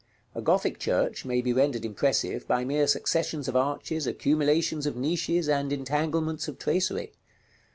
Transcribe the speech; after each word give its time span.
A 0.33 0.41
Gothic 0.41 0.79
church 0.79 1.25
may 1.25 1.41
be 1.41 1.53
rendered 1.53 1.85
impressive 1.85 2.47
by 2.47 2.65
mere 2.65 2.87
successions 2.87 3.47
of 3.47 3.55
arches, 3.55 4.07
accumulations 4.07 4.87
of 4.87 4.95
niches, 4.95 5.47
and 5.47 5.71
entanglements 5.71 6.47
of 6.47 6.57
tracery. 6.57 7.13